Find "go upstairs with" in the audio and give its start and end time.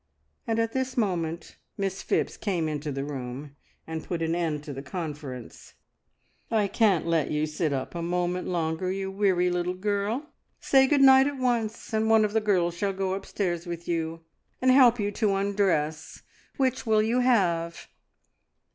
12.93-13.87